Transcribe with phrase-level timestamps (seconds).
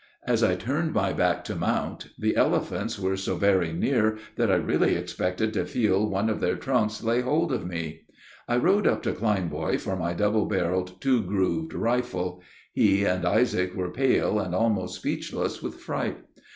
[0.25, 4.55] As I turned my back to mount, the elephants were so very near that I
[4.55, 8.05] really expected to feel one of their trunks lay hold of me.
[8.47, 12.41] I rode up to Kleinboy for my double barreled two grooved rifle:
[12.73, 16.17] he and Isaac were pale and almost speechless with fright.